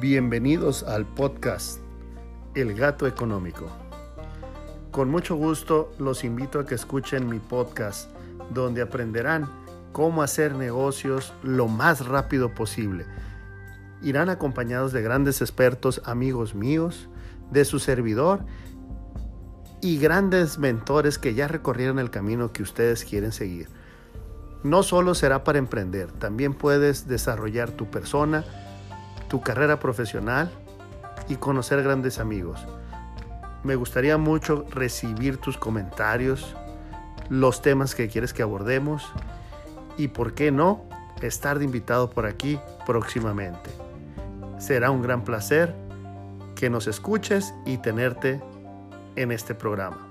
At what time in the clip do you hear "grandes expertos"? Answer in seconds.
15.02-16.00